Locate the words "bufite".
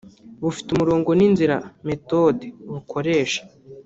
0.43-0.67